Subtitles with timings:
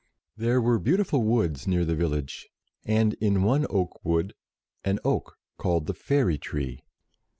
[0.35, 2.49] There were beautiful woods near the village,
[2.85, 4.33] and in one oak wood
[4.83, 6.81] an oak called the Fairy Tree.